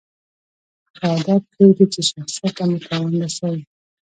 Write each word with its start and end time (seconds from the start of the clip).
هغه 1.01 1.09
عادت 1.11 1.43
پرېږدئ، 1.51 1.85
چي 1.93 2.01
شخصت 2.09 2.51
ته 2.57 2.63
مو 2.69 2.77
تاوان 2.85 3.13
رسوي. 3.23 3.61